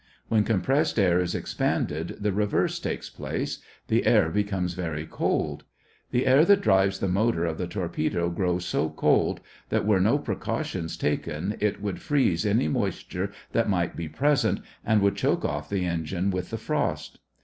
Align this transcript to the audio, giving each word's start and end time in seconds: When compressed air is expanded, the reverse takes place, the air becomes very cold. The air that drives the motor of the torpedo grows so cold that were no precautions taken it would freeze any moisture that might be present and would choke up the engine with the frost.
When 0.29 0.43
compressed 0.43 0.97
air 0.97 1.19
is 1.19 1.35
expanded, 1.35 2.15
the 2.19 2.31
reverse 2.33 2.79
takes 2.79 3.07
place, 3.07 3.59
the 3.87 4.07
air 4.07 4.29
becomes 4.29 4.73
very 4.73 5.05
cold. 5.05 5.63
The 6.09 6.25
air 6.25 6.43
that 6.43 6.61
drives 6.61 6.97
the 6.97 7.07
motor 7.07 7.45
of 7.45 7.59
the 7.59 7.67
torpedo 7.67 8.31
grows 8.31 8.65
so 8.65 8.89
cold 8.89 9.41
that 9.69 9.85
were 9.85 9.99
no 10.01 10.17
precautions 10.17 10.97
taken 10.97 11.55
it 11.59 11.83
would 11.83 12.01
freeze 12.01 12.47
any 12.47 12.67
moisture 12.67 13.31
that 13.51 13.69
might 13.69 13.95
be 13.95 14.09
present 14.09 14.61
and 14.83 15.01
would 15.03 15.17
choke 15.17 15.45
up 15.45 15.69
the 15.69 15.85
engine 15.85 16.31
with 16.31 16.49
the 16.49 16.57
frost. 16.57 17.19